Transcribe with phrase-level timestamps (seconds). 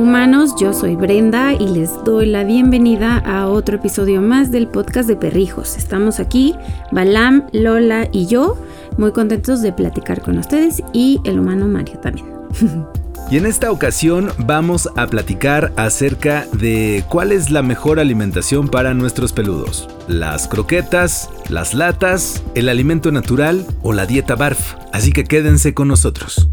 [0.00, 5.06] humanos, yo soy Brenda y les doy la bienvenida a otro episodio más del podcast
[5.06, 5.76] de Perrijos.
[5.76, 6.54] Estamos aquí,
[6.90, 8.56] Balam, Lola y yo,
[8.96, 12.26] muy contentos de platicar con ustedes y el humano Mario también.
[13.30, 18.92] Y en esta ocasión vamos a platicar acerca de cuál es la mejor alimentación para
[18.92, 19.88] nuestros peludos.
[20.08, 24.74] Las croquetas, las latas, el alimento natural o la dieta BARF.
[24.92, 26.50] Así que quédense con nosotros.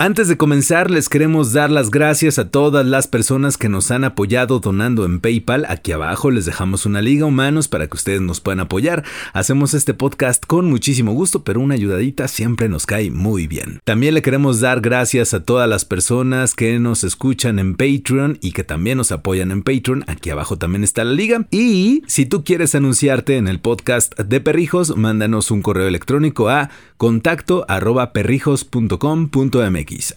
[0.00, 4.04] Antes de comenzar, les queremos dar las gracias a todas las personas que nos han
[4.04, 5.66] apoyado donando en PayPal.
[5.68, 9.02] Aquí abajo les dejamos una liga humanos para que ustedes nos puedan apoyar.
[9.32, 13.80] Hacemos este podcast con muchísimo gusto, pero una ayudadita siempre nos cae muy bien.
[13.82, 18.52] También le queremos dar gracias a todas las personas que nos escuchan en Patreon y
[18.52, 20.04] que también nos apoyan en Patreon.
[20.06, 21.44] Aquí abajo también está la liga.
[21.50, 26.70] Y si tú quieres anunciarte en el podcast de Perrijos, mándanos un correo electrónico a
[26.98, 28.12] contacto arroba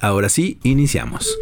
[0.02, 1.38] Ahora sí, iniciamos.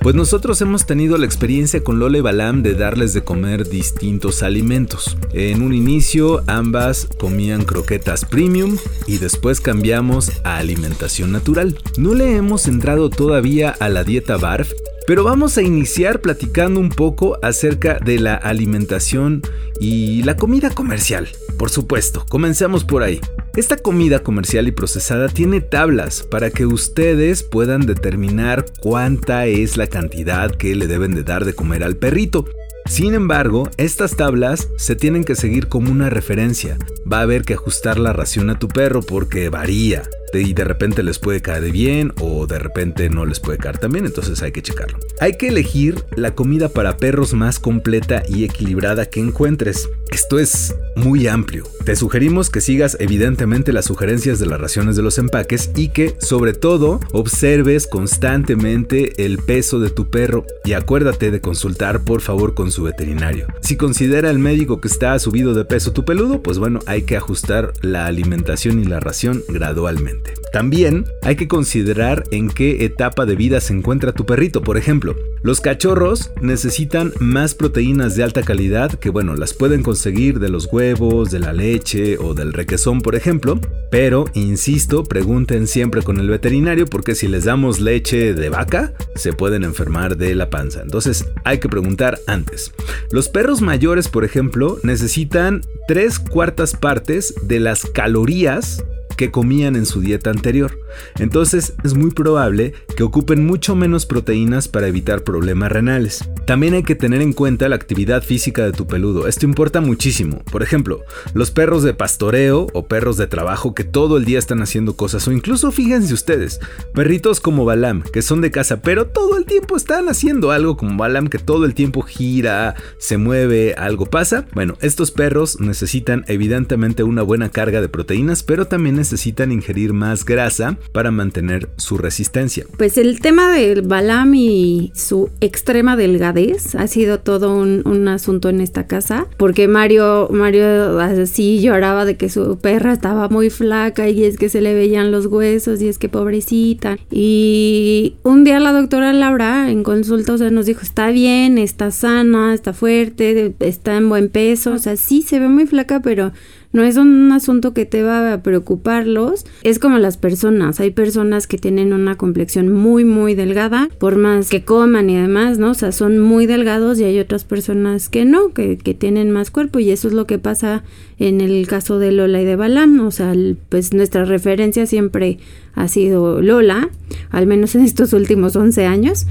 [0.00, 4.42] Pues nosotros hemos tenido la experiencia con Lola y Balam de darles de comer distintos
[4.42, 5.18] alimentos.
[5.32, 11.78] En un inicio ambas comían croquetas premium y después cambiamos a alimentación natural.
[11.98, 14.72] No le hemos entrado todavía a la dieta BARF
[15.08, 19.40] pero vamos a iniciar platicando un poco acerca de la alimentación
[19.80, 21.28] y la comida comercial.
[21.58, 23.18] Por supuesto, comencemos por ahí.
[23.56, 29.86] Esta comida comercial y procesada tiene tablas para que ustedes puedan determinar cuánta es la
[29.86, 32.44] cantidad que le deben de dar de comer al perrito.
[32.84, 36.76] Sin embargo, estas tablas se tienen que seguir como una referencia.
[37.10, 41.02] Va a haber que ajustar la ración a tu perro porque varía y de repente
[41.02, 44.52] les puede caer bien o de repente no les puede caer tan bien, entonces hay
[44.52, 44.98] que checarlo.
[45.20, 49.88] Hay que elegir la comida para perros más completa y equilibrada que encuentres.
[50.10, 51.64] Esto es muy amplio.
[51.84, 56.16] Te sugerimos que sigas evidentemente las sugerencias de las raciones de los empaques y que
[56.20, 62.54] sobre todo observes constantemente el peso de tu perro y acuérdate de consultar por favor
[62.54, 63.46] con su veterinario.
[63.60, 67.16] Si considera el médico que está subido de peso tu peludo, pues bueno, hay que
[67.16, 70.17] ajustar la alimentación y la ración gradualmente.
[70.52, 74.62] También hay que considerar en qué etapa de vida se encuentra tu perrito.
[74.62, 80.40] Por ejemplo, los cachorros necesitan más proteínas de alta calidad que, bueno, las pueden conseguir
[80.40, 83.60] de los huevos, de la leche o del requesón, por ejemplo.
[83.90, 89.32] Pero, insisto, pregunten siempre con el veterinario porque si les damos leche de vaca, se
[89.32, 90.82] pueden enfermar de la panza.
[90.82, 92.72] Entonces, hay que preguntar antes.
[93.10, 98.84] Los perros mayores, por ejemplo, necesitan tres cuartas partes de las calorías
[99.18, 100.78] que comían en su dieta anterior.
[101.18, 106.24] Entonces es muy probable que ocupen mucho menos proteínas para evitar problemas renales.
[106.46, 109.28] También hay que tener en cuenta la actividad física de tu peludo.
[109.28, 110.42] Esto importa muchísimo.
[110.50, 111.00] Por ejemplo,
[111.34, 115.26] los perros de pastoreo o perros de trabajo que todo el día están haciendo cosas
[115.28, 116.60] o incluso fíjense ustedes,
[116.94, 120.96] perritos como Balam que son de casa pero todo el tiempo están haciendo algo como
[120.96, 124.46] Balam que todo el tiempo gira, se mueve, algo pasa.
[124.54, 130.24] Bueno, estos perros necesitan evidentemente una buena carga de proteínas pero también necesitan ingerir más
[130.24, 132.64] grasa para mantener su resistencia.
[132.76, 138.60] Pues el tema del Balam y su extrema delgadez ha sido todo un, asunto en
[138.60, 144.24] esta casa, porque Mario, Mario así lloraba de que su perra estaba muy flaca y
[144.24, 146.96] es que se le veían los huesos y es que pobrecita.
[147.10, 152.72] Y un día la doctora Laura en consulta nos dijo, está bien, está sana, está
[152.72, 156.32] fuerte, está en buen peso, o sea, sí se ve muy flaca, pero
[156.70, 159.46] no es un asunto que te va a preocuparlos.
[159.62, 160.80] Es como las personas.
[160.80, 165.58] Hay personas que tienen una complexión muy, muy delgada, por más que coman y demás,
[165.58, 165.70] ¿no?
[165.70, 169.50] O sea, son muy delgados y hay otras personas que no, que, que tienen más
[169.50, 170.84] cuerpo y eso es lo que pasa
[171.18, 173.00] en el caso de Lola y de Balam.
[173.00, 173.32] O sea,
[173.70, 175.38] pues nuestra referencia siempre
[175.74, 176.90] ha sido Lola,
[177.30, 179.26] al menos en estos últimos 11 años.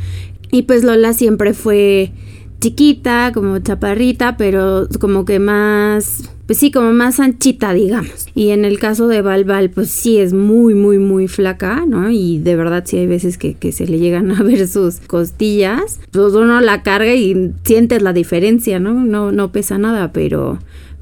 [0.49, 2.13] Y pues Lola siempre fue
[2.59, 8.29] chiquita, como chaparrita, pero como que más pues sí, como más anchita, digamos.
[8.33, 12.09] Y en el caso de Balbal, pues sí es muy, muy, muy flaca, ¿no?
[12.09, 15.99] Y de verdad sí hay veces que, que se le llegan a ver sus costillas.
[16.11, 18.93] Pues uno la carga y sientes la diferencia, ¿no?
[18.93, 20.57] No, no pesa nada, pero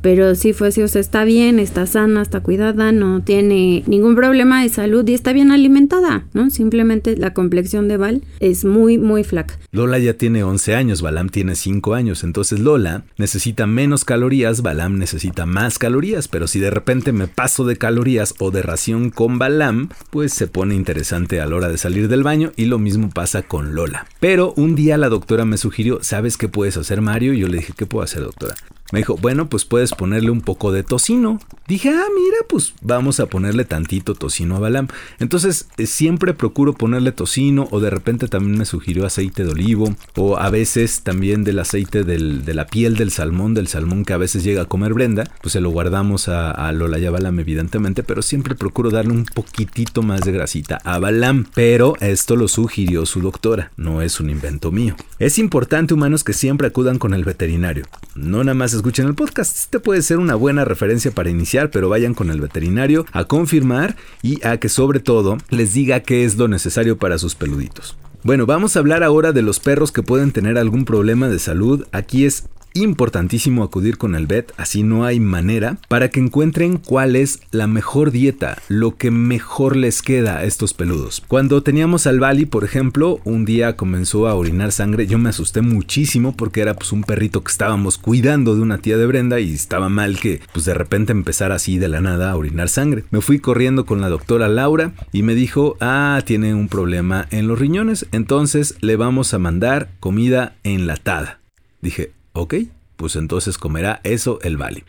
[0.06, 4.14] pero sí fue así, o sea, está bien, está sana, está cuidada, no tiene ningún
[4.14, 6.52] problema de salud y está bien alimentada, ¿no?
[6.52, 9.58] Simplemente la complexión de Val es muy, muy flaca.
[9.72, 15.00] Lola ya tiene 11 años, Balam tiene 5 años, entonces Lola necesita menos calorías, Balam
[15.00, 19.40] necesita más calorías, pero si de repente me paso de calorías o de ración con
[19.40, 23.10] Balam, pues se pone interesante a la hora de salir del baño y lo mismo
[23.10, 24.06] pasa con Lola.
[24.20, 27.34] Pero un día la doctora me sugirió, ¿sabes qué puedes hacer Mario?
[27.34, 28.54] Y yo le dije, ¿qué puedo hacer doctora?
[28.96, 31.38] Me dijo, bueno, pues puedes ponerle un poco de tocino.
[31.68, 34.88] Dije, ah, mira, pues vamos a ponerle tantito tocino a Balam.
[35.20, 39.94] Entonces, eh, siempre procuro ponerle tocino o de repente también me sugirió aceite de olivo
[40.16, 44.18] o a veces también del aceite de la piel del salmón, del salmón que a
[44.18, 47.38] veces llega a comer Brenda, pues se lo guardamos a, a Lola y a Balam
[47.38, 51.48] evidentemente, pero siempre procuro darle un poquitito más de grasita a Balam.
[51.54, 54.96] Pero esto lo sugirió su doctora, no es un invento mío.
[55.20, 57.86] Es importante, humanos, que siempre acudan con el veterinario.
[58.16, 61.90] No nada más escuchen el podcast, este puede ser una buena referencia para iniciar, pero
[61.90, 66.38] vayan con el veterinario a confirmar y a que sobre todo les diga qué es
[66.38, 67.98] lo necesario para sus peluditos.
[68.22, 71.88] Bueno, vamos a hablar ahora de los perros que pueden tener algún problema de salud.
[71.92, 72.44] Aquí es
[72.76, 77.68] importantísimo acudir con el vet, así no hay manera, para que encuentren cuál es la
[77.68, 81.24] mejor dieta, lo que mejor les queda a estos peludos.
[81.28, 85.62] Cuando teníamos al Bali, por ejemplo, un día comenzó a orinar sangre, yo me asusté
[85.62, 89.54] muchísimo porque era pues un perrito que estábamos cuidando de una tía de Brenda y
[89.54, 93.06] estaba mal que pues de repente empezara así de la nada a orinar sangre.
[93.10, 97.48] Me fui corriendo con la doctora Laura y me dijo, ah, tiene un problema en
[97.48, 101.40] los riñones, entonces le vamos a mandar comida enlatada.
[101.82, 102.56] Dije, ¿Ok?
[102.98, 104.84] Pues entonces comerá eso el Bali.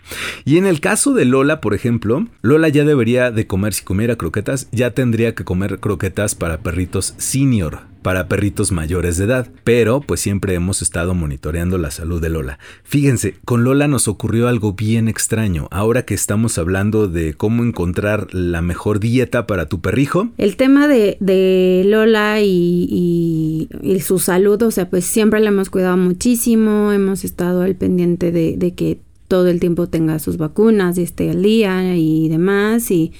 [0.44, 4.16] Y en el caso de Lola, por ejemplo, Lola ya debería de comer, si comiera
[4.16, 10.00] croquetas, ya tendría que comer croquetas para perritos senior, para perritos mayores de edad, pero
[10.00, 12.60] pues siempre hemos estado monitoreando la salud de Lola.
[12.84, 18.32] Fíjense, con Lola nos ocurrió algo bien extraño, ahora que estamos hablando de cómo encontrar
[18.32, 20.28] la mejor dieta para tu perrijo.
[20.38, 23.68] El tema de, Lola y,
[24.00, 28.72] su salud, o sea, pues siempre la hemos cuidado muchísimo, hemos estado al pendiente de,
[28.76, 33.10] que todo el tiempo tenga sus vacunas y esté al día y demás y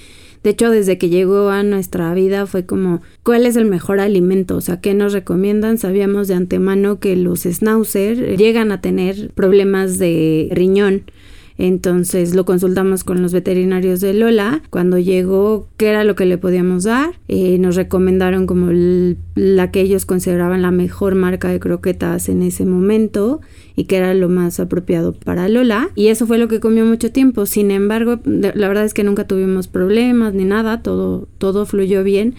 [0.47, 4.55] de hecho, desde que llegó a nuestra vida fue como, ¿cuál es el mejor alimento?
[4.55, 5.77] O sea, ¿qué nos recomiendan?
[5.77, 11.03] Sabíamos de antemano que los schnauzer llegan a tener problemas de riñón.
[11.58, 14.62] Entonces lo consultamos con los veterinarios de Lola.
[14.70, 17.19] Cuando llegó, ¿qué era lo que le podíamos dar?
[17.29, 18.69] Eh, nos recomendaron como
[19.35, 23.41] la que ellos consideraban la mejor marca de croquetas en ese momento
[23.75, 25.91] y que era lo más apropiado para Lola.
[25.94, 27.47] Y eso fue lo que comió mucho tiempo.
[27.47, 32.35] Sin embargo, la verdad es que nunca tuvimos problemas ni nada, todo, todo fluyó bien.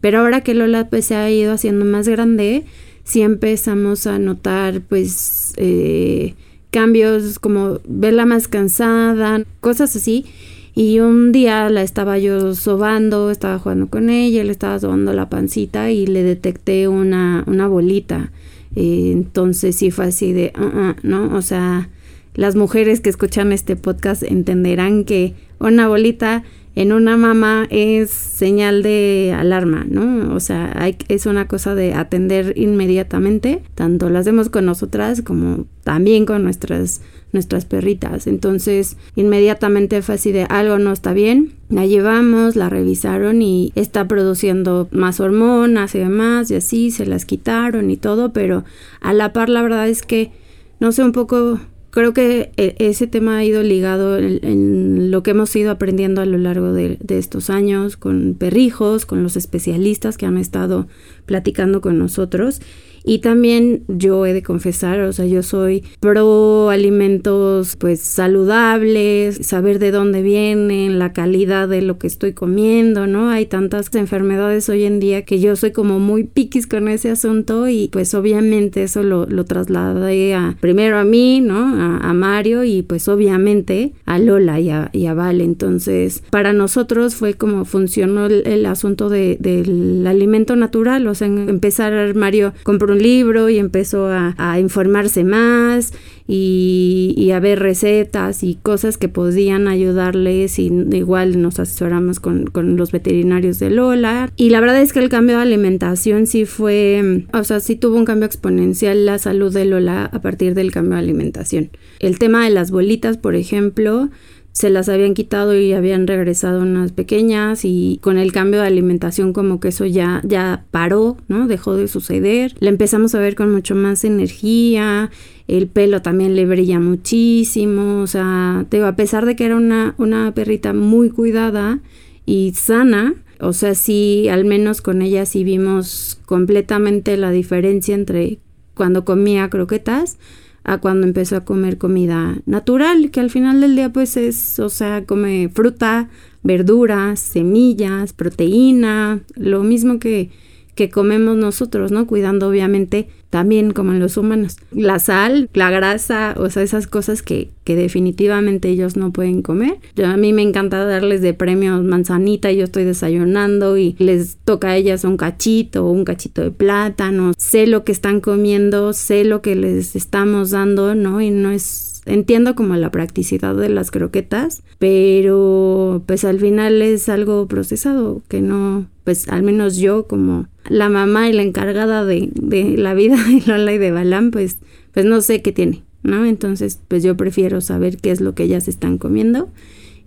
[0.00, 2.64] Pero ahora que Lola pues, se ha ido haciendo más grande,
[3.04, 5.52] sí empezamos a notar pues...
[5.58, 6.34] Eh,
[6.74, 10.26] cambios como verla más cansada, cosas así.
[10.74, 15.30] Y un día la estaba yo sobando, estaba jugando con ella, le estaba sobando la
[15.30, 18.32] pancita y le detecté una, una bolita.
[18.74, 21.36] Eh, entonces sí fue así de, uh, uh", ¿no?
[21.36, 21.90] O sea,
[22.34, 26.42] las mujeres que escuchan este podcast entenderán que una bolita
[26.76, 30.34] en una mamá es señal de alarma, ¿no?
[30.34, 35.66] O sea, hay, es una cosa de atender inmediatamente, tanto lo hacemos con nosotras como
[35.84, 37.00] también con nuestras,
[37.32, 38.26] nuestras perritas.
[38.26, 44.08] Entonces, inmediatamente fue así de algo no está bien, la llevamos, la revisaron y está
[44.08, 48.64] produciendo más hormonas y demás, y así se las quitaron y todo, pero
[49.00, 50.32] a la par la verdad es que,
[50.80, 51.60] no sé, un poco
[51.94, 56.26] creo que eh, ese tema ha ido ligado en, lo que hemos ido aprendiendo a
[56.26, 60.88] lo largo de, de, estos años con perrijos, con los especialistas que han estado
[61.24, 62.60] platicando con nosotros
[63.06, 69.78] y también yo he de confesar, o sea, yo soy pro alimentos pues saludables, saber
[69.78, 73.28] de dónde vienen, la calidad de lo que estoy comiendo, ¿no?
[73.28, 77.68] Hay tantas enfermedades hoy en día que yo soy como muy piquis con ese asunto
[77.68, 81.74] y pues obviamente eso lo, lo trasladé a, primero a mí, ¿no?
[82.00, 85.42] A, Mario y pues obviamente a Lola y a, y a Vale.
[85.42, 92.14] Entonces, para nosotros fue como funcionó el, asunto de, del alimento natural, o sea, empezar
[92.14, 95.92] Mario compró libro y empezó a, informarse más
[96.26, 102.76] y, a ver recetas y cosas que podían ayudarles y igual nos asesoramos con, con,
[102.76, 107.26] los veterinarios de Lola y la verdad es que el cambio de alimentación sí fue,
[107.32, 110.94] o sea, sí tuvo un cambio exponencial la salud de Lola a partir del cambio
[110.94, 111.70] de alimentación.
[111.98, 114.10] El tema de las bolitas, por ejemplo,
[114.54, 119.32] se las habían quitado y habían regresado unas pequeñas y con el cambio de alimentación
[119.32, 121.48] como que eso ya ya paró, ¿no?
[121.48, 122.54] Dejó de suceder.
[122.60, 125.10] La empezamos a ver con mucho más energía,
[125.48, 129.96] el pelo también le brilla muchísimo, o sea, digo, a pesar de que era una,
[129.98, 131.80] una perrita muy cuidada
[132.24, 138.38] y sana, o sea, sí, al menos con ella sí vimos completamente la diferencia entre
[138.74, 140.16] cuando comía croquetas
[140.64, 144.70] a cuando empezó a comer comida natural, que al final del día pues es, o
[144.70, 146.08] sea, come fruta,
[146.42, 150.30] verduras, semillas, proteína, lo mismo que,
[150.74, 152.06] que comemos nosotros, ¿no?
[152.06, 154.58] Cuidando obviamente también como en los humanos.
[154.70, 159.78] La sal, la grasa, o sea, esas cosas que, que definitivamente ellos no pueden comer.
[159.96, 164.68] Yo, a mí me encanta darles de premios manzanita, yo estoy desayunando y les toca
[164.68, 167.32] a ellas un cachito o un cachito de plátano.
[167.36, 171.20] Sé lo que están comiendo, sé lo que les estamos dando, ¿no?
[171.20, 177.08] Y no es entiendo como la practicidad de las croquetas, pero pues al final es
[177.08, 182.30] algo procesado que no, pues al menos yo como la mamá y la encargada de,
[182.34, 184.58] de la vida de Lola y de Balam, pues,
[184.92, 186.24] pues no sé qué tiene, ¿no?
[186.24, 189.50] Entonces pues yo prefiero saber qué es lo que ellas están comiendo.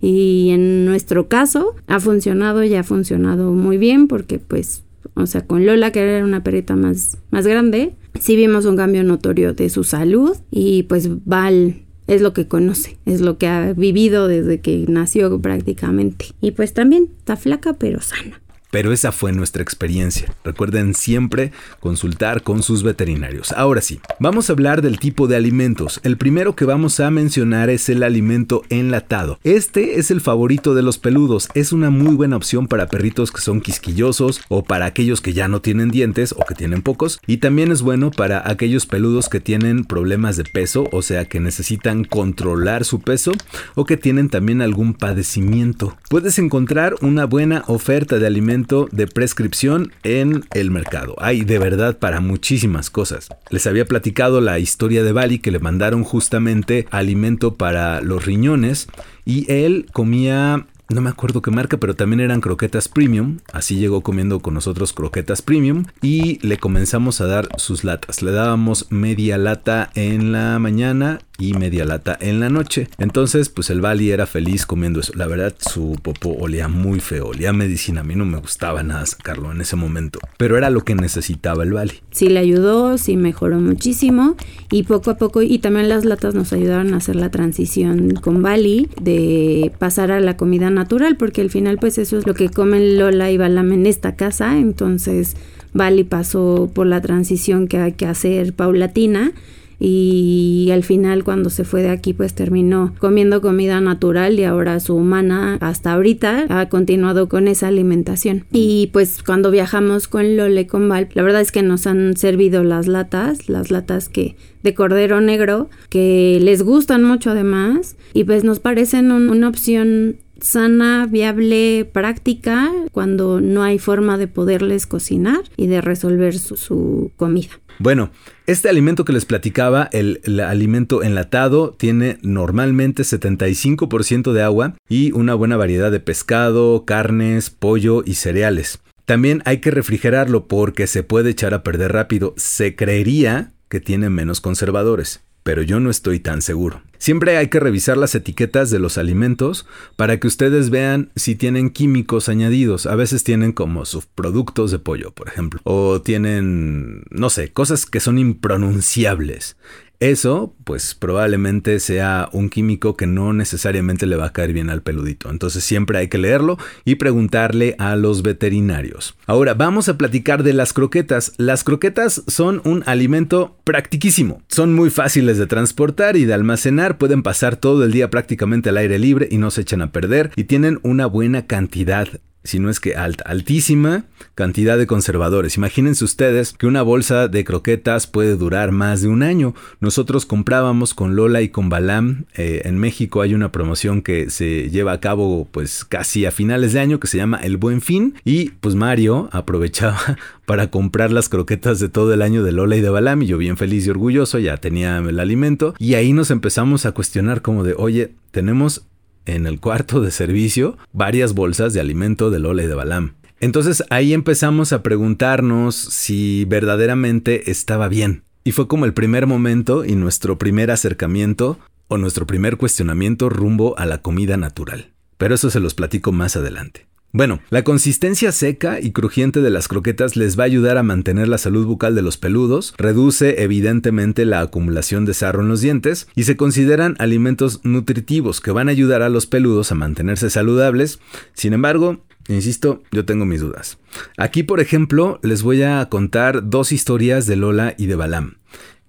[0.00, 5.46] Y en nuestro caso ha funcionado y ha funcionado muy bien porque pues o sea,
[5.46, 9.68] con Lola, que era una perrita más, más grande, sí vimos un cambio notorio de
[9.68, 14.60] su salud y pues Val es lo que conoce, es lo que ha vivido desde
[14.60, 16.26] que nació prácticamente.
[16.40, 18.40] Y pues también está flaca pero sana.
[18.70, 20.34] Pero esa fue nuestra experiencia.
[20.44, 23.52] Recuerden siempre consultar con sus veterinarios.
[23.52, 26.00] Ahora sí, vamos a hablar del tipo de alimentos.
[26.02, 29.38] El primero que vamos a mencionar es el alimento enlatado.
[29.42, 31.48] Este es el favorito de los peludos.
[31.54, 35.48] Es una muy buena opción para perritos que son quisquillosos o para aquellos que ya
[35.48, 37.20] no tienen dientes o que tienen pocos.
[37.26, 41.40] Y también es bueno para aquellos peludos que tienen problemas de peso, o sea que
[41.40, 43.32] necesitan controlar su peso
[43.74, 45.96] o que tienen también algún padecimiento.
[46.10, 51.14] Puedes encontrar una buena oferta de alimentos de prescripción en el mercado.
[51.18, 53.28] Hay de verdad para muchísimas cosas.
[53.50, 58.88] Les había platicado la historia de Bali que le mandaron justamente alimento para los riñones
[59.24, 63.40] y él comía no me acuerdo qué marca, pero también eran croquetas premium.
[63.52, 68.22] Así llegó comiendo con nosotros croquetas premium y le comenzamos a dar sus latas.
[68.22, 72.88] Le dábamos media lata en la mañana y media lata en la noche.
[72.98, 75.12] Entonces, pues el Bali era feliz comiendo eso.
[75.14, 78.00] La verdad, su popó olía muy feo, olía medicina.
[78.00, 81.62] A mí no me gustaba nada sacarlo en ese momento, pero era lo que necesitaba
[81.62, 81.94] el Bali.
[82.10, 84.36] Sí, le ayudó, sí mejoró muchísimo
[84.70, 88.42] y poco a poco, y también las latas nos ayudaron a hacer la transición con
[88.42, 92.48] Bali de pasar a la comida natural, porque al final, pues eso es lo que
[92.48, 94.58] comen Lola y Balam en esta casa.
[94.58, 95.36] Entonces,
[95.72, 99.32] Bali pasó por la transición que hay que hacer paulatina
[99.80, 104.80] y al final cuando se fue de aquí pues terminó comiendo comida natural y ahora
[104.80, 108.44] su humana hasta ahorita ha continuado con esa alimentación.
[108.52, 112.64] Y pues cuando viajamos con Lole con Val la verdad es que nos han servido
[112.64, 118.44] las latas las latas que de cordero negro que les gustan mucho además y pues
[118.44, 125.66] nos parecen una opción sana, viable, práctica cuando no hay forma de poderles cocinar y
[125.66, 127.50] de resolver su, comida.
[127.78, 128.10] Bueno,
[128.46, 135.12] este alimento que les platicaba, el, el, alimento enlatado, tiene normalmente 75% de agua y
[135.12, 138.80] una buena variedad de pescado, carnes, pollo y cereales.
[139.04, 142.34] También hay que refrigerarlo porque se puede echar a perder rápido.
[142.36, 146.82] Se creería que tiene menos conservadores pero yo no estoy tan seguro.
[146.98, 151.70] Siempre hay que revisar las etiquetas de los alimentos para que ustedes vean si tienen
[151.70, 152.84] químicos añadidos.
[152.84, 155.62] A veces tienen como subproductos de pollo, por ejemplo.
[155.64, 159.56] O tienen, no sé, cosas que son impronunciables.
[160.00, 164.82] Eso, pues probablemente sea un químico que no necesariamente le va a caer bien al
[164.82, 165.28] peludito.
[165.28, 169.16] Entonces siempre hay que leerlo y preguntarle a los veterinarios.
[169.26, 171.32] Ahora vamos a platicar de las croquetas.
[171.36, 174.40] Las croquetas son un alimento practiquísimo.
[174.48, 176.96] Son muy fáciles de transportar y de almacenar.
[176.96, 180.30] Pueden pasar todo el día prácticamente al aire libre y no se echan a perder.
[180.36, 182.08] Y tienen una buena cantidad
[182.44, 184.04] si no es que altísima
[184.34, 185.56] cantidad de conservadores.
[185.56, 189.54] Imagínense ustedes que una bolsa de croquetas puede durar más de un año.
[189.80, 192.26] Nosotros comprábamos con Lola y con Balam.
[192.36, 196.72] Eh, en México hay una promoción que se lleva a cabo pues casi a finales
[196.72, 198.14] de año que se llama El Buen Fin.
[198.24, 200.16] Y pues Mario aprovechaba
[200.46, 203.22] para comprar las croquetas de todo el año de Lola y de Balam.
[203.22, 205.74] Y yo bien feliz y orgulloso ya tenía el alimento.
[205.78, 208.86] Y ahí nos empezamos a cuestionar como de, oye, tenemos
[209.34, 213.14] en el cuarto de servicio varias bolsas de alimento de Lola y de Balam.
[213.40, 218.24] Entonces ahí empezamos a preguntarnos si verdaderamente estaba bien.
[218.44, 221.58] Y fue como el primer momento y nuestro primer acercamiento
[221.88, 224.92] o nuestro primer cuestionamiento rumbo a la comida natural.
[225.18, 226.86] Pero eso se los platico más adelante.
[227.10, 231.26] Bueno, la consistencia seca y crujiente de las croquetas les va a ayudar a mantener
[231.26, 236.06] la salud bucal de los peludos, reduce evidentemente la acumulación de sarro en los dientes
[236.14, 241.00] y se consideran alimentos nutritivos que van a ayudar a los peludos a mantenerse saludables.
[241.32, 243.78] Sin embargo, Insisto, yo tengo mis dudas.
[244.18, 248.36] Aquí, por ejemplo, les voy a contar dos historias de Lola y de Balam.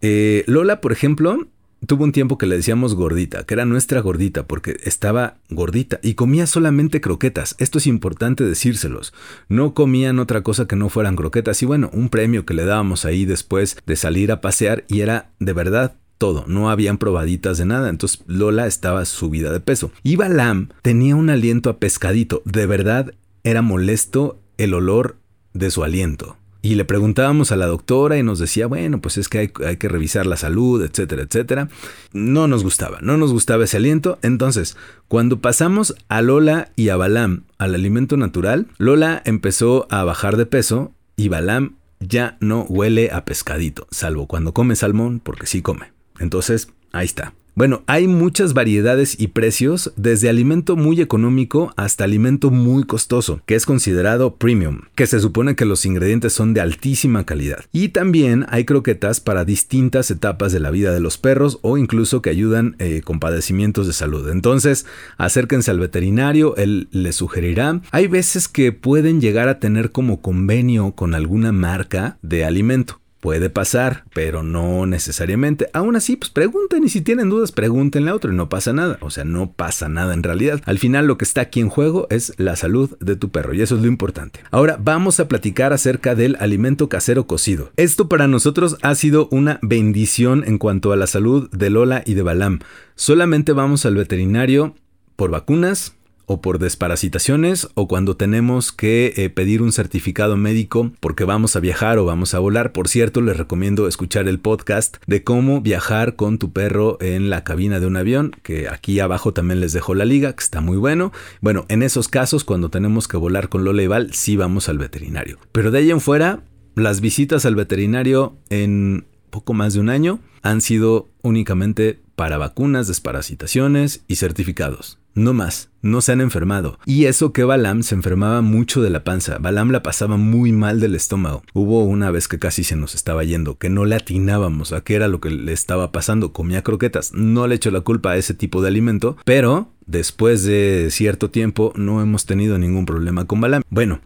[0.02, 1.48] Eh, Lola, por ejemplo,
[1.86, 6.14] tuvo un tiempo que le decíamos gordita, que era nuestra gordita, porque estaba gordita y
[6.14, 7.56] comía solamente croquetas.
[7.60, 9.14] Esto es importante decírselos.
[9.48, 11.62] No comían otra cosa que no fueran croquetas.
[11.62, 15.32] Y bueno, un premio que le dábamos ahí después de salir a pasear y era
[15.40, 19.92] de verdad todo, no habían probaditas de nada, entonces Lola estaba subida de peso.
[20.04, 25.16] Y Balam tenía un aliento a pescadito, de verdad era molesto el olor
[25.54, 26.36] de su aliento.
[26.62, 29.88] Y le preguntábamos a la doctora y nos decía, bueno, pues es que hay, que
[29.88, 31.70] revisar la salud, etcétera, etcétera.
[32.12, 34.20] No nos gustaba, no nos gustaba ese aliento.
[34.22, 34.76] Entonces,
[35.08, 40.46] cuando pasamos a Lola y a Balam al alimento natural, Lola empezó a bajar de
[40.46, 45.92] peso y Balam ya no huele a pescadito, salvo cuando come salmón, porque sí come.
[46.20, 47.34] Entonces, ahí está.
[47.60, 53.56] Bueno, hay muchas variedades y precios, desde alimento muy económico hasta alimento muy costoso, que
[53.56, 57.66] es considerado premium, que se supone que los ingredientes son de altísima calidad.
[57.74, 62.22] Y también hay croquetas para distintas etapas de la vida de los perros o incluso
[62.22, 64.30] que ayudan eh, con padecimientos de salud.
[64.30, 64.86] Entonces,
[65.18, 67.82] acérquense al veterinario, él les sugerirá.
[67.92, 73.02] Hay veces que pueden llegar a tener como convenio con alguna marca de alimento.
[73.20, 75.70] Puede pasar, pero no necesariamente.
[75.74, 78.98] Aún así, pues pregunten y si tienen dudas, pregúntenle a otro y no pasa nada.
[79.02, 80.62] O sea, no pasa nada en realidad.
[80.66, 83.62] Al final lo que está aquí en juego es la salud de tu perro y
[83.62, 84.40] eso es lo importante.
[84.52, 87.72] Ahora vamos a platicar acerca del alimento casero cocido.
[87.76, 92.14] Esto para nosotros ha sido una bendición en cuanto a la salud de Lola y
[92.14, 92.60] de Balam.
[92.96, 94.76] Solamente vamos al veterinario
[95.18, 95.94] por vacunas,
[96.30, 101.60] o por desparasitaciones o cuando tenemos que eh, pedir un certificado médico porque vamos a
[101.60, 102.72] viajar o vamos a volar.
[102.72, 107.44] Por cierto, les recomiendo escuchar el podcast de cómo viajar con tu perro en la
[107.44, 110.78] cabina de un avión, que aquí abajo también les dejo la liga, que está muy
[110.78, 111.12] bueno.
[111.42, 114.78] Bueno, en esos casos, cuando tenemos que volar con Lola y Val, sí vamos al
[114.78, 115.40] veterinario.
[115.52, 116.44] Pero de ahí en fuera,
[116.76, 122.90] las visitas al veterinario en poco más de un año han sido únicamente para vacunas,
[122.90, 125.00] desparasitaciones y certificados.
[125.14, 126.78] No más, no se han enfermado.
[126.86, 129.38] Y eso que Balam se enfermaba mucho de la panza.
[129.38, 131.44] Balam la pasaba muy mal del estómago.
[131.54, 134.96] Hubo una vez que casi se nos estaba yendo, que no le atinábamos a qué
[134.96, 136.34] era lo que le estaba pasando.
[136.34, 137.14] Comía croquetas.
[137.14, 141.72] No le echo la culpa a ese tipo de alimento, pero después de cierto tiempo
[141.78, 143.62] no hemos tenido ningún problema con Balam.
[143.70, 144.02] Bueno,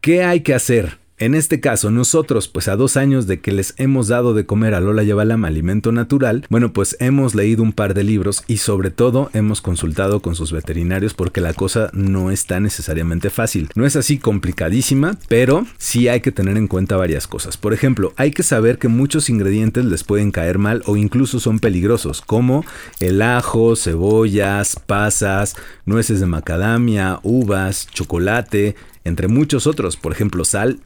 [0.00, 0.96] ¿qué hay que hacer?
[1.20, 4.74] En este caso, nosotros, pues a dos años de que les hemos dado de comer
[4.74, 8.92] a Lola Yabalam alimento natural, bueno, pues hemos leído un par de libros y sobre
[8.92, 13.68] todo hemos consultado con sus veterinarios porque la cosa no está necesariamente fácil.
[13.74, 17.56] No es así complicadísima, pero sí hay que tener en cuenta varias cosas.
[17.56, 21.58] Por ejemplo, hay que saber que muchos ingredientes les pueden caer mal o incluso son
[21.58, 22.64] peligrosos, como
[23.00, 29.96] el ajo, cebollas, pasas, nueces de macadamia, uvas, chocolate, entre muchos otros.
[29.96, 30.80] Por ejemplo, sal,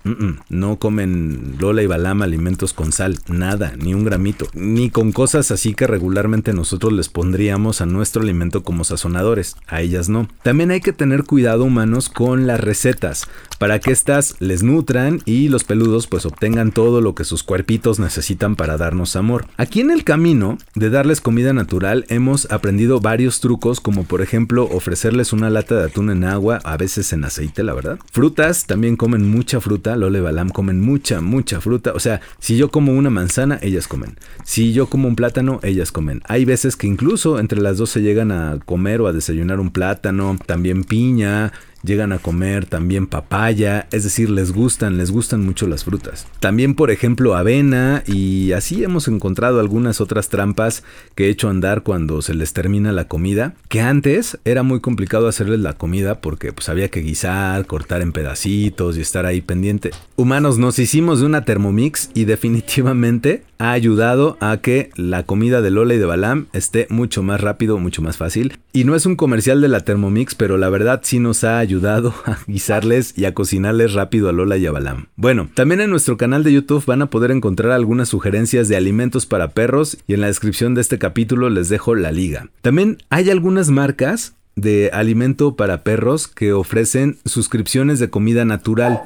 [0.49, 5.51] no comen Lola y Balama alimentos con sal, nada, ni un gramito, ni con cosas
[5.51, 10.29] así que regularmente nosotros les pondríamos a nuestro alimento como sazonadores, a ellas no.
[10.43, 15.49] También hay que tener cuidado humanos con las recetas, para que éstas les nutran y
[15.49, 19.47] los peludos pues obtengan todo lo que sus cuerpitos necesitan para darnos amor.
[19.57, 24.65] Aquí en el camino de darles comida natural hemos aprendido varios trucos como por ejemplo
[24.65, 28.97] ofrecerles una lata de atún en agua, a veces en aceite la verdad, Frutas, también
[28.97, 29.97] comen mucha fruta.
[29.97, 31.93] Lole Balam comen mucha, mucha fruta.
[31.95, 34.19] O sea, si yo como una manzana, ellas comen.
[34.45, 36.21] Si yo como un plátano, ellas comen.
[36.27, 39.71] Hay veces que incluso entre las dos se llegan a comer o a desayunar un
[39.71, 45.67] plátano, también piña, llegan a comer también papaya, es decir, les gustan, les gustan mucho
[45.67, 46.27] las frutas.
[46.41, 51.83] También, por ejemplo, avena y así hemos encontrado algunas otras trampas que he hecho andar
[51.83, 56.53] cuando se les termina la comida, que antes era muy complicado hacerles la comida porque
[56.53, 59.91] pues había que guisar, cortar en pedacitos y estar ahí pendiente.
[60.17, 65.71] Humanos nos hicimos de una Thermomix y definitivamente ha ayudado a que la comida de
[65.71, 68.59] Lola y de Balam esté mucho más rápido, mucho más fácil.
[68.73, 71.72] Y no es un comercial de la Thermomix, pero la verdad sí nos ha ayudado
[72.27, 75.07] a guisarles y a cocinarles rápido a Lola y a Balam.
[75.17, 79.27] Bueno, también en nuestro canal de YouTube van a poder encontrar algunas sugerencias de alimentos
[79.27, 82.49] para perros y en la descripción de este capítulo les dejo la liga.
[82.61, 89.03] También hay algunas marcas de alimento para perros que ofrecen suscripciones de comida natural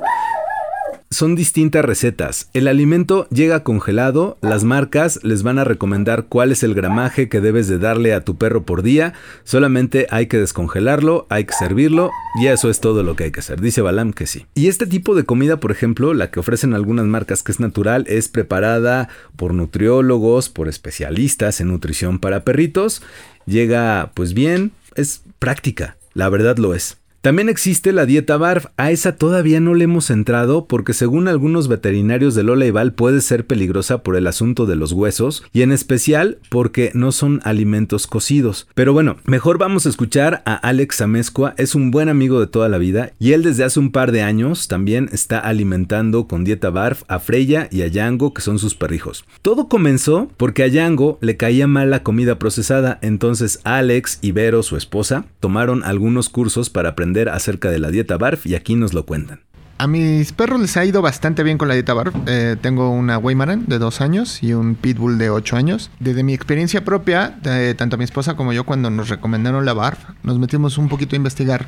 [1.10, 2.50] son distintas recetas.
[2.52, 7.40] El alimento llega congelado, las marcas les van a recomendar cuál es el gramaje que
[7.40, 9.14] debes de darle a tu perro por día,
[9.44, 13.40] solamente hay que descongelarlo, hay que servirlo y eso es todo lo que hay que
[13.40, 13.60] hacer.
[13.60, 14.46] Dice Balam que sí.
[14.54, 18.04] Y este tipo de comida, por ejemplo, la que ofrecen algunas marcas que es natural,
[18.08, 23.02] es preparada por nutriólogos, por especialistas en nutrición para perritos,
[23.46, 26.98] llega pues bien, es práctica, la verdad lo es.
[27.26, 31.66] También existe la dieta BARF, a esa todavía no le hemos entrado porque según algunos
[31.66, 35.62] veterinarios de Lola y Val puede ser peligrosa por el asunto de los huesos y
[35.62, 38.68] en especial porque no son alimentos cocidos.
[38.76, 42.68] Pero bueno, mejor vamos a escuchar a Alex Amezcua, es un buen amigo de toda
[42.68, 46.70] la vida y él desde hace un par de años también está alimentando con dieta
[46.70, 49.24] BARF a Freya y a Yango que son sus perrijos.
[49.42, 54.62] Todo comenzó porque a Yango le caía mal la comida procesada, entonces Alex y Vero,
[54.62, 58.94] su esposa, tomaron algunos cursos para aprender acerca de la dieta BARF y aquí nos
[58.94, 59.40] lo cuentan.
[59.78, 62.14] A mis perros les ha ido bastante bien con la dieta BARF.
[62.26, 65.90] Eh, tengo una Weimaraner de dos años y un Pitbull de ocho años.
[66.00, 67.38] Desde mi experiencia propia,
[67.76, 71.18] tanto mi esposa como yo, cuando nos recomendaron la BARF, nos metimos un poquito a
[71.18, 71.66] investigar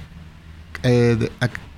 [0.84, 1.30] eh, de,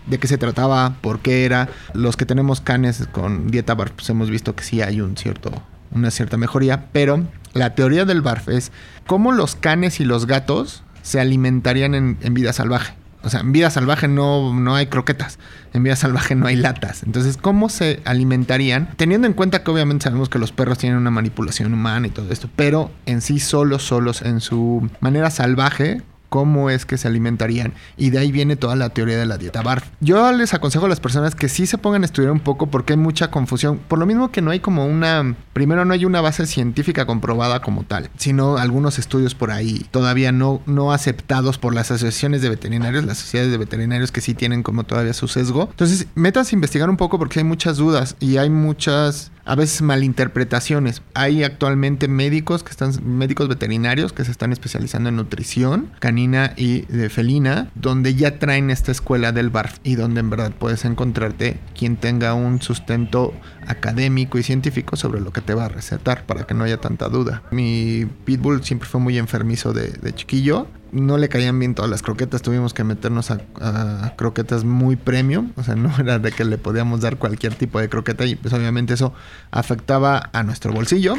[0.06, 1.68] de, qué se trataba, por qué era.
[1.94, 5.50] Los que tenemos canes con dieta BARF, pues hemos visto que sí hay un cierto,
[5.90, 6.90] una cierta mejoría.
[6.92, 8.70] Pero la teoría del BARF es
[9.04, 12.99] cómo los canes y los gatos se alimentarían en vida salvaje.
[13.22, 15.38] O sea, en vida salvaje no, no hay croquetas,
[15.72, 17.02] en vida salvaje no hay latas.
[17.02, 18.94] Entonces, ¿cómo se alimentarían?
[18.96, 22.32] Teniendo en cuenta que obviamente sabemos que los perros tienen una manipulación humana y todo
[22.32, 27.74] esto, pero en sí solos, solos, en su manera salvaje, cómo es que se alimentarían.
[27.98, 29.84] Y de ahí viene toda la teoría de la dieta BARF.
[30.00, 32.94] Yo les aconsejo a las personas que sí se pongan a estudiar un poco porque
[32.94, 33.78] hay mucha confusión.
[33.86, 35.36] Por lo mismo que no hay como una...
[35.52, 40.32] Primero no hay una base científica comprobada como tal, sino algunos estudios por ahí todavía
[40.32, 44.62] no, no aceptados por las asociaciones de veterinarios, las sociedades de veterinarios que sí tienen
[44.62, 45.68] como todavía su sesgo.
[45.70, 49.82] Entonces, metas a investigar un poco porque hay muchas dudas y hay muchas a veces
[49.82, 51.02] malinterpretaciones.
[51.14, 56.82] Hay actualmente médicos que están, médicos veterinarios que se están especializando en nutrición canina y
[56.82, 61.58] de felina, donde ya traen esta escuela del BARF y donde en verdad puedes encontrarte
[61.76, 63.34] quien tenga un sustento
[63.66, 67.08] académico y científico sobre lo que te va a recetar para que no haya tanta
[67.08, 67.42] duda.
[67.50, 72.42] Mi pitbull siempre fue muy enfermizo de, chiquillo no le caían bien todas las croquetas,
[72.42, 77.00] tuvimos que meternos a, croquetas muy premium, o sea, no era de que le podíamos
[77.00, 79.12] dar cualquier tipo de croqueta y pues obviamente eso
[79.50, 81.14] afectaba a nuestro bolsillo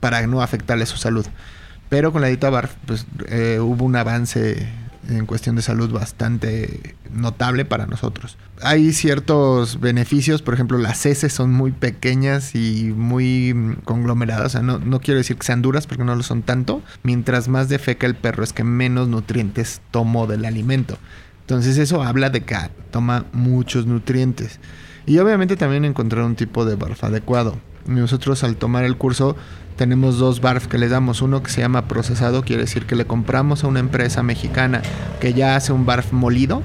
[0.00, 1.26] para no afectarle su salud.
[1.88, 4.66] Pero con la dieta BARF pues eh, hubo un avance
[5.08, 8.36] en cuestión de salud bastante notable para nosotros.
[8.62, 14.50] Hay ciertos beneficios, por ejemplo, las heces son muy pequeñas y muy mm, conglomeradas, o
[14.50, 17.68] sea, no, no quiero decir que sean duras porque no lo son tanto, mientras más
[17.68, 20.98] defeca el perro es que menos nutrientes tomó del alimento.
[21.40, 22.56] Entonces eso habla de que
[22.90, 24.60] toma muchos nutrientes.
[25.06, 27.56] Y obviamente también encontrar un tipo de barf adecuado.
[27.86, 29.36] Nosotros al tomar el curso
[29.76, 31.22] tenemos dos barf que le damos.
[31.22, 34.82] Uno que se llama procesado, quiere decir que le compramos a una empresa mexicana
[35.20, 36.62] que ya hace un barf molido,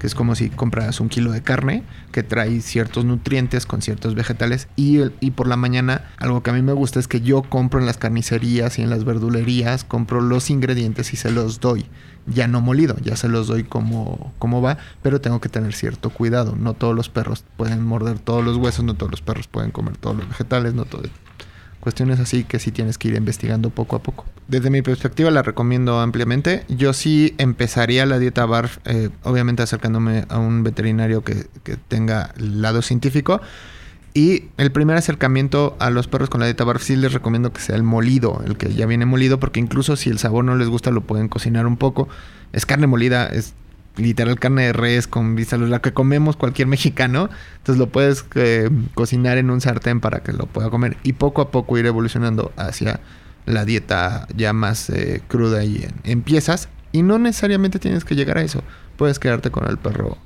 [0.00, 4.14] que es como si compras un kilo de carne que trae ciertos nutrientes con ciertos
[4.14, 4.66] vegetales.
[4.74, 7.78] Y, y por la mañana, algo que a mí me gusta es que yo compro
[7.78, 11.86] en las carnicerías y en las verdulerías, compro los ingredientes y se los doy.
[12.26, 16.08] Ya no molido, ya se los doy como, como va, pero tengo que tener cierto
[16.08, 16.56] cuidado.
[16.56, 19.98] No todos los perros pueden morder todos los huesos, no todos los perros pueden comer
[19.98, 21.02] todos los vegetales, no todo
[21.80, 24.26] Cuestiones así que sí tienes que ir investigando poco a poco.
[24.48, 26.64] Desde mi perspectiva la recomiendo ampliamente.
[26.68, 32.34] Yo sí empezaría la dieta BARF, eh, obviamente acercándome a un veterinario que, que tenga
[32.36, 33.40] el lado científico.
[34.12, 37.60] Y el primer acercamiento a los perros con la dieta BARF sí les recomiendo que
[37.60, 40.68] sea el molido, el que ya viene molido, porque incluso si el sabor no les
[40.68, 42.08] gusta lo pueden cocinar un poco.
[42.52, 43.54] Es carne molida, es
[43.96, 47.28] literal carne de res con vista la que comemos cualquier mexicano.
[47.58, 51.42] Entonces lo puedes eh, cocinar en un sartén para que lo pueda comer y poco
[51.42, 53.00] a poco ir evolucionando hacia
[53.46, 56.68] la dieta ya más eh, cruda y en piezas.
[56.92, 58.62] Y no necesariamente tienes que llegar a eso.
[58.96, 60.18] Puedes quedarte con el perro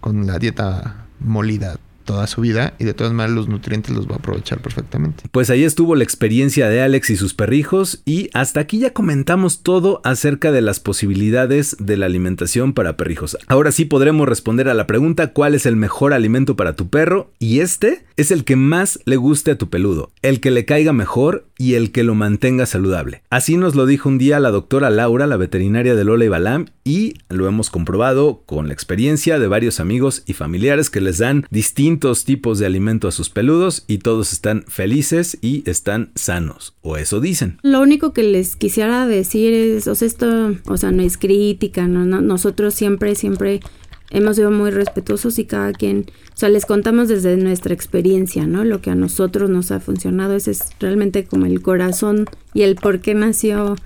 [0.00, 1.76] con la dieta molida
[2.10, 5.22] toda su vida y de todas maneras los nutrientes los va a aprovechar perfectamente.
[5.30, 9.62] Pues ahí estuvo la experiencia de Alex y sus perrijos y hasta aquí ya comentamos
[9.62, 13.38] todo acerca de las posibilidades de la alimentación para perrijos.
[13.46, 17.30] Ahora sí podremos responder a la pregunta cuál es el mejor alimento para tu perro
[17.38, 20.92] y este es el que más le guste a tu peludo, el que le caiga
[20.92, 23.22] mejor y el que lo mantenga saludable.
[23.28, 26.68] Así nos lo dijo un día la doctora Laura, la veterinaria de Lola y Balam,
[26.84, 31.44] y lo hemos comprobado con la experiencia de varios amigos y familiares que les dan
[31.50, 36.96] distintos tipos de alimento a sus peludos y todos están felices y están sanos, o
[36.96, 37.58] eso dicen.
[37.62, 41.86] Lo único que les quisiera decir es, o sea, esto, o sea, no es crítica,
[41.86, 43.60] no, nosotros siempre, siempre
[44.10, 48.64] hemos sido muy respetuosos y cada quien, o sea, les contamos desde nuestra experiencia, ¿no?
[48.64, 52.76] Lo que a nosotros nos ha funcionado, ese es realmente como el corazón y el
[52.76, 53.76] por qué nació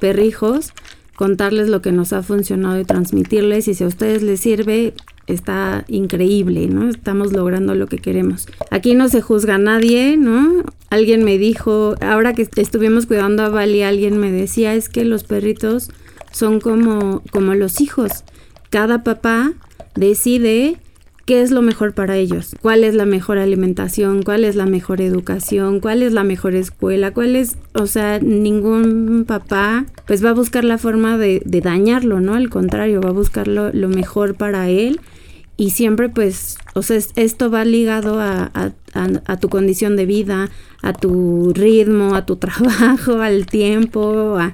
[0.00, 0.72] Perrijos,
[1.14, 4.94] contarles lo que nos ha funcionado y transmitirles y si a ustedes les sirve,
[5.26, 6.88] está increíble, ¿no?
[6.88, 8.48] Estamos logrando lo que queremos.
[8.70, 10.64] Aquí no se juzga a nadie, ¿no?
[10.90, 15.24] Alguien me dijo, ahora que estuvimos cuidando a Bali, alguien me decía, es que los
[15.24, 15.90] perritos
[16.32, 18.24] son como, como los hijos.
[18.70, 19.52] Cada papá
[19.94, 20.76] decide
[21.24, 25.00] qué es lo mejor para ellos, cuál es la mejor alimentación, cuál es la mejor
[25.00, 30.34] educación, cuál es la mejor escuela, cuál es, o sea, ningún papá pues va a
[30.34, 32.34] buscar la forma de, dañarlo, ¿no?
[32.34, 35.00] Al contrario, va a buscar lo, mejor para él
[35.56, 38.50] y siempre pues, o sea, esto va ligado a,
[38.94, 40.50] a, tu condición de vida,
[40.82, 44.52] a tu ritmo, a tu trabajo, al tiempo, a,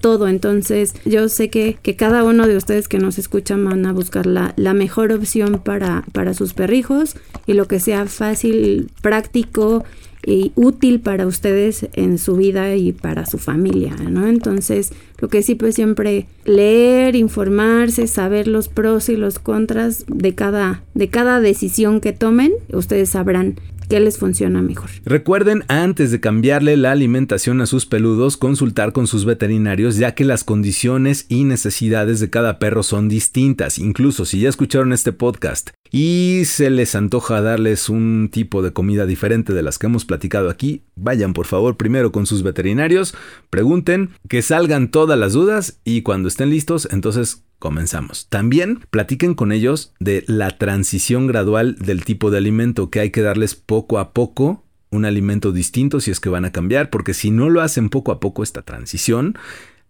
[0.00, 0.28] todo.
[0.28, 4.26] Entonces yo sé que, que, cada uno de ustedes que nos escuchan van a buscar
[4.26, 9.84] la, la mejor opción para, para sus perrijos y lo que sea fácil, práctico
[10.26, 14.26] y útil para ustedes en su vida y para su familia, ¿no?
[14.26, 20.34] Entonces, lo que sí pues siempre leer, informarse, saber los pros y los contras de
[20.34, 23.56] cada de cada decisión que tomen, ustedes sabrán
[23.88, 24.90] qué les funciona mejor.
[25.04, 30.24] Recuerden antes de cambiarle la alimentación a sus peludos consultar con sus veterinarios ya que
[30.24, 33.78] las condiciones y necesidades de cada perro son distintas.
[33.78, 39.06] Incluso si ya escucharon este podcast y se les antoja darles un tipo de comida
[39.06, 43.14] diferente de las que hemos platicado aquí, vayan por favor primero con sus veterinarios,
[43.50, 48.28] pregunten, que salgan todas las dudas y cuando estén listos entonces Comenzamos.
[48.28, 53.20] También platiquen con ellos de la transición gradual del tipo de alimento que hay que
[53.20, 57.30] darles poco a poco un alimento distinto si es que van a cambiar, porque si
[57.30, 59.36] no lo hacen poco a poco esta transición,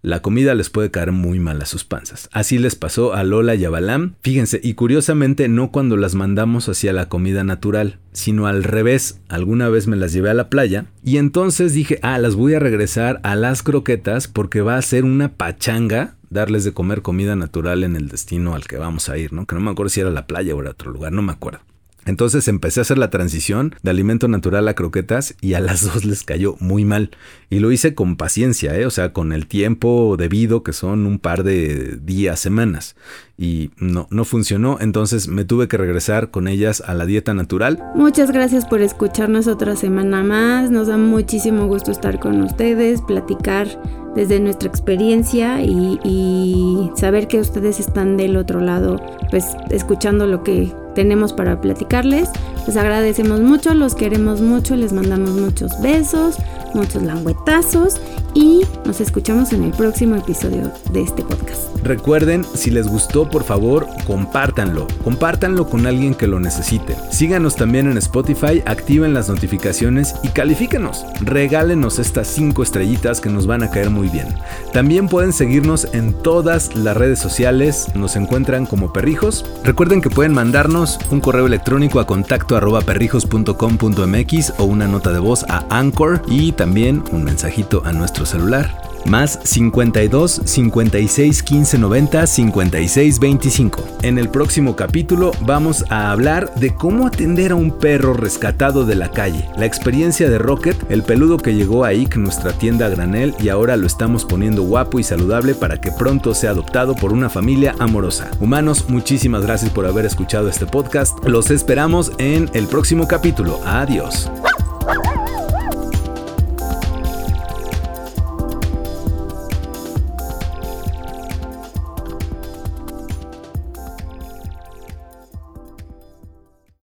[0.03, 2.29] la comida les puede caer muy mal a sus panzas.
[2.33, 4.15] Así les pasó a Lola y a Balam.
[4.23, 9.21] Fíjense, y curiosamente no cuando las mandamos hacia la comida natural, sino al revés.
[9.29, 12.61] Alguna vez me las llevé a la playa y entonces dije, ah, las voy a
[12.61, 17.85] regresar a las croquetas porque va a ser una pachanga darles de comer comida natural
[17.85, 19.47] en el destino al que vamos a ir, ¿no?
[19.47, 21.61] Que no me acuerdo si era la playa o era otro lugar, no me acuerdo.
[22.09, 26.07] Entonces empecé a hacer la transición de alimento natural a croquetas y a las dos
[26.07, 27.11] les cayó muy mal.
[27.51, 28.87] Y lo hice con paciencia, ¿eh?
[28.87, 32.97] o sea, con el tiempo debido que son un par de días, semanas.
[33.41, 37.79] Y no, no funcionó, entonces me tuve que regresar con ellas a la dieta natural.
[37.95, 40.73] Muchas gracias por escucharnos otra semana más.
[40.73, 43.69] Nos da muchísimo gusto estar con ustedes, platicar
[44.17, 50.43] desde nuestra experiencia y, y saber que ustedes están del otro lado, pues escuchando lo
[50.43, 52.29] que tenemos para platicarles.
[52.67, 56.37] Les agradecemos mucho, los queremos mucho, les mandamos muchos besos,
[56.75, 58.01] muchos languetazos
[58.35, 61.77] y nos escuchamos en el próximo episodio de este podcast.
[61.85, 64.87] Recuerden, si les gustó, por favor, compártanlo.
[65.05, 66.97] Compártanlo con alguien que lo necesite.
[67.11, 71.05] Síganos también en Spotify, activen las notificaciones y califíquenos.
[71.21, 74.29] Regálenos estas 5 estrellitas que nos van a caer muy bien.
[74.73, 79.45] También pueden seguirnos en todas las redes sociales, nos encuentran como perrijos.
[79.65, 85.19] Recuerden que pueden mandarnos un correo electrónico a contacto arroba perrijos.com.mx o una nota de
[85.19, 92.27] voz a Anchor y también un mensajito a nuestro celular más 52 56 15 90
[92.27, 93.85] 56 25.
[94.03, 98.95] En el próximo capítulo vamos a hablar de cómo atender a un perro rescatado de
[98.95, 102.91] la calle, la experiencia de Rocket, el peludo que llegó a IC, nuestra tienda a
[102.91, 107.13] granel, y ahora lo estamos poniendo guapo y saludable para que pronto sea adoptado por
[107.13, 108.31] una familia amorosa.
[108.41, 111.19] Humanos, muchísimas gracias por haber escuchado este podcast.
[111.25, 113.61] Los esperamos en el próximo capítulo.
[113.65, 114.31] Adiós.